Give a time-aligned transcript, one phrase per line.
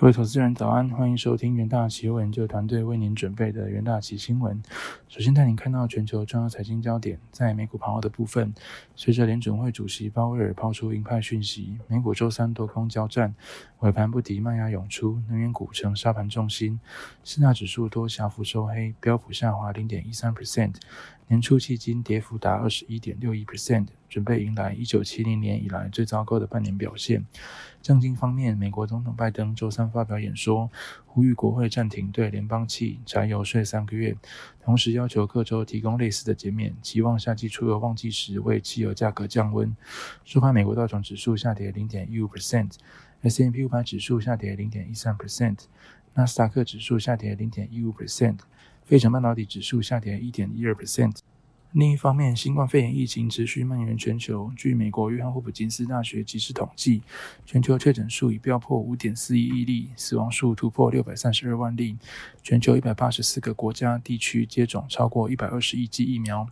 [0.00, 4.62] 各位投资人早安，欢迎收听元大期货研究团队为您准备的元大期新闻。
[5.08, 8.54] 首先带您看到全球重要财经焦点，在美股盘后的部分，
[8.94, 13.34] 随着联准会主席鲍威尔抛出鹰派讯息，美股周三多空交战，
[13.80, 16.78] 尾盘不敌卖压涌出，能源股成沙盘重心，
[17.24, 20.76] 四大指数多小幅收黑，标普下滑零点一三 percent。
[21.30, 27.22] 年初迄今跌幅达二十一点六一 percent，准备迎来一九七零年以来最糟糕的半年表现。
[27.82, 30.70] 政经方面，美国总统拜登周三发表演说，
[31.04, 34.16] 呼吁国会暂停对联邦汽柴油税三个月，
[34.62, 39.76] 同时要求各州提供类似的减免，期望夏季出游旺季时为汽油价格降温。
[40.24, 45.58] 收盘，美国道琼指数下跌零点一五 percent，S M P 五百指数下跌零点一三 percent，
[46.14, 48.38] 纳斯达克指数下跌零点一五 percent。
[48.88, 51.18] 费城半导体指数下跌一点一二 percent。
[51.72, 54.50] 另一方面，新冠肺炎疫情持续蔓延全球。
[54.56, 57.02] 据美国约翰霍普金斯大学及时统计，
[57.44, 61.98] 全球确诊数已飙破五点四一亿例，死亡数突破六百三十二万例。
[62.42, 66.48] 全球一百八十四个国家地区接种超过一百二十亿剂疫苗。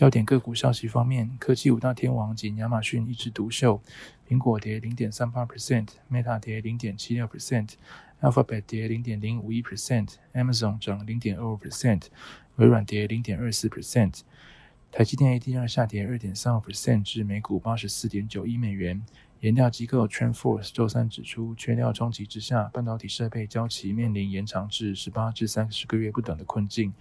[0.00, 3.82] 焦点个股消息方面，科技五大天王仅亚马逊一枝独秀，
[4.26, 7.72] 苹果跌零点三八 percent，Meta 跌零点七六 percent。
[8.22, 12.04] Alphabet 跌零点零五一 percent，Amazon 涨零点二五 percent，
[12.56, 14.20] 微软跌零点二四 percent，
[14.90, 19.04] 台积电 ADR 下跌二点三五 percent 至每股八十四点九一美元。
[19.40, 26.92] 研料机构 TrendForce 周三指出，缺料冲击之下，半导体设备交期面临延长至十八至三十个月不等的困境，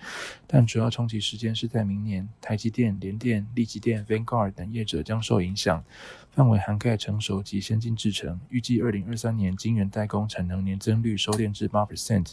[0.47, 2.29] 但主要冲击时间是在明年。
[2.39, 5.83] 台积电、联电、力积电、Vanguard 等业者将受影响，
[6.31, 8.39] 范围涵盖成熟及先进制程。
[8.47, 12.31] 预计二零二三年晶圆代工产能年增率收敛至八 percent。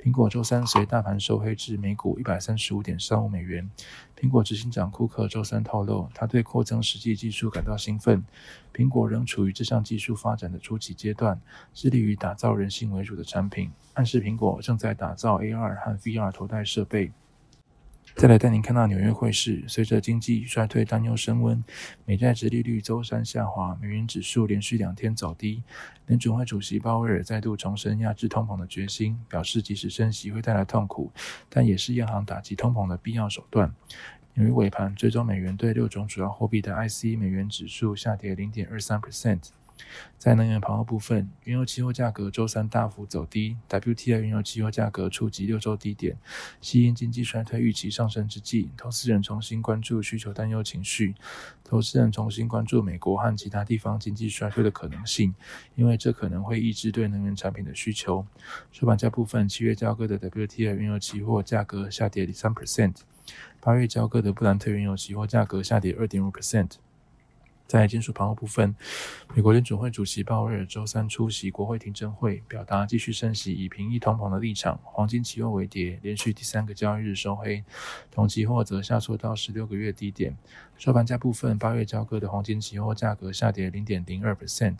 [0.00, 3.68] 苹果周三随大盘收黑至每股一百三十五点三五美元。
[4.16, 8.24] 苹果执行长库克周三透露，他对扩增实际技术感到兴奋。
[8.72, 11.40] 苹果仍处于这项技术发展的初期阶段，
[11.74, 17.10] 致力于打造人性为主的产品，暗示苹果正在打造 AR 和 VR 头戴设备。
[18.14, 21.62] 再来带您看到纽约汇市，随着经济衰退担忧升温，
[22.04, 25.62] 美债殖利率周三下滑，美元指数连续两天走低。
[26.06, 31.12] 联准会主席鲍威尔再度重申压制通膨的决心，表示即使升息会带来痛苦，
[31.48, 33.72] 但也是央行打击通膨的必要手段。
[34.34, 39.50] 由于尾盘，最终美元对六种主要货币的 IC 美元指数下跌零点二三 percent。
[40.18, 46.16] 在能源盘后部分，原油期货价格周三大幅走低，WTI 原油期货价格触及六周低点。
[46.60, 51.14] 吸引经济衰退预期上升之际，投资人重新关注需求担忧情绪。
[51.62, 55.34] 投资人重新关注美国和其他地方经济衰退的可能性，
[55.74, 58.26] 因为这可能会抑制对能源产品的需求。
[58.72, 62.94] 收盘价部分，七月交割的 WTI 原油期货价格下跌三 percent，
[63.60, 66.72] 八月交割的布兰特原油期货价格下跌二点五 percent。
[67.68, 68.74] 在金属盘后部分，
[69.34, 74.80] 美国联准会主席鲍威尔周三出席国会听证会，表达继续升息以平抑通膨的立场。
[74.82, 77.62] 黄金期货为跌，连续第三个交易日收黑，
[78.10, 80.34] 铜期货则下挫到十六个月低点。
[80.78, 84.78] 收盘价部分，八月交割的黄金期货价格下跌零点零二 percent，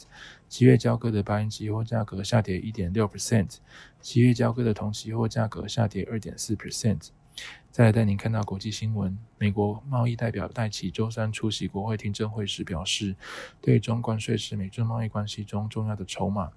[0.49, 3.57] 七月交割的白银期货价格下跌一点六 percent，
[4.01, 7.11] 七月交割的铜期货价格下跌二点四 percent。
[7.79, 9.17] 再来带您看到国际新闻。
[9.39, 13.15] 美国贸易代表戴奇周三出席国会听证会时表示，
[13.61, 16.51] 对中关税是美中贸易关系中重要的筹码。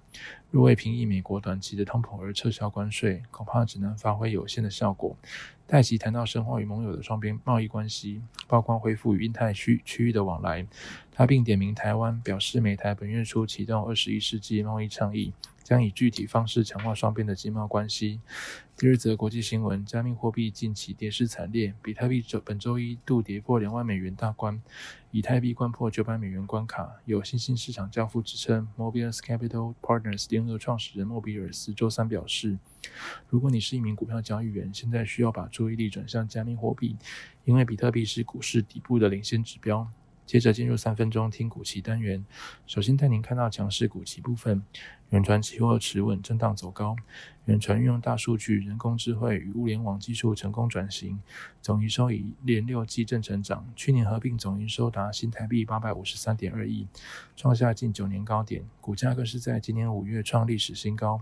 [0.50, 5.16] 若为平抑美国短期的通膨而撤销关税，恐怕只能发挥有限的效果。
[5.64, 10.66] 戴奇谈到深化与盟友的双边贸易关系，包括恢复与印太区区域的往来。
[11.12, 15.32] 他并点名台湾，表示美台本月初启动二十一世纪贸易倡议。
[15.62, 18.20] 将以具体方式强化双边的经贸关系。
[18.76, 24.60] 第二则国际新闻：加密货币近期跌是惨烈，比特币周本周一度跌破两万美元大关，
[25.10, 26.96] 以太币关破九百美元关卡。
[27.04, 32.58] 有新兴市场教父之称，Mobius Capital Partners 联合创始人莫比尔斯周三表示
[33.28, 36.96] ：“如果你是一名股票交易员，现在需要把注意力转向加密货币，
[37.44, 39.86] 因为比特币是股市底部的领先指标。”
[40.32, 42.24] 接着进入三分钟听股期单元，
[42.66, 44.62] 首先带您看到强势股期部分。
[45.10, 46.96] 远传期货持稳，震荡走高。
[47.44, 51.20] 远传运用大数据、人工智慧与物联网技术成功转型，
[51.60, 53.70] 总营收已连六季正成长。
[53.76, 56.86] 去年合并总营收达新台币八百五十三点二亿，
[57.36, 58.64] 创下近九年高点。
[58.80, 61.20] 股价更是在今年五月创历史新高。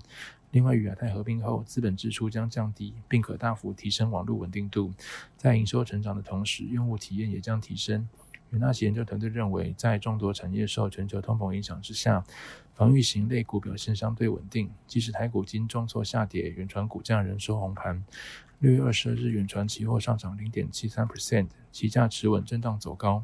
[0.52, 4.92] 另外，与亚太合并后，资本支出将降低，并可大幅提升网络稳定度。
[5.36, 8.08] 在营收成长的同时，用户体验也将提升。
[8.50, 12.24] 远大奇研究团队认为，在众多产业受全球通膨影响之下，
[12.80, 18.02] 防御型类股表现相对稳定，即使台股今重挫下跌，远传股价仍收红盘。
[18.60, 23.22] 六月二十二日，远传期货上涨零点七三 percent，期价持稳震荡走高。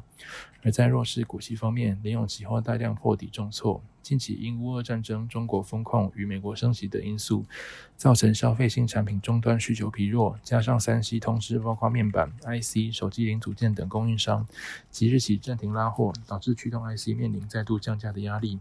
[0.61, 3.81] 而在弱势股息方面，联咏期货大量破底重挫。
[4.03, 7.45] 近期因乌俄战争、中国风控与美国升息等因素，
[7.97, 14.47] 造成消费性产品终端需求疲弱，加上三 C 通知包括面板、IC、手机零组件等供应商
[14.89, 18.59] 即日起暂停拉货，导致驱动 IC 面临再度降价的压力。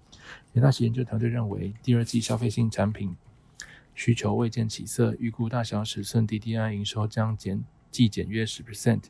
[0.54, 3.14] 元大旗研究团队认为，第二季消费性产品。
[3.98, 9.04] 需求未见起色，预估大小尺寸 DDI 营收将减季减约十 percent，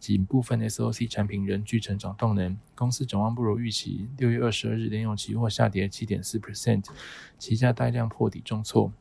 [0.00, 2.58] 仅部分 SOC 产品仍具成长动能。
[2.74, 6.84] 公司展望不如预期，六月二十二日连用期货下跌七点四 percent，
[7.38, 8.92] 旗下带量破底重挫。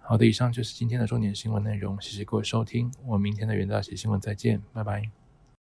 [0.00, 5.19] 好的，以上就是今天的重点新闻内容，谢谢各位收听，我们明天的元大写新闻再见，拜拜。